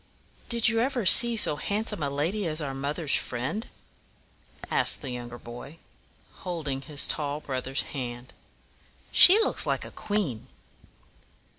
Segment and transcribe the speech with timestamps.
[0.49, 3.67] "Did you ever see so handsome a lady as our mother's friend?"
[4.71, 5.77] asked the younger boy,
[6.37, 8.33] holding his tall brother's hand.
[9.11, 10.47] "She looks like a queen."